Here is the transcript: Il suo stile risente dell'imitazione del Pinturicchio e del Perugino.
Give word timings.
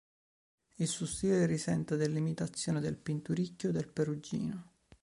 Il 0.77 0.87
suo 0.87 1.05
stile 1.05 1.45
risente 1.45 1.95
dell'imitazione 1.95 2.79
del 2.79 2.97
Pinturicchio 2.97 3.69
e 3.69 3.71
del 3.71 3.87
Perugino. 3.87 4.71